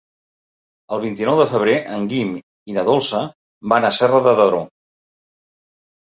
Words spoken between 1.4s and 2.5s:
de febrer en Guim